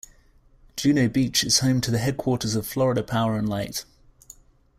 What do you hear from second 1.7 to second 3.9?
to the headquarters of Florida Power and Light.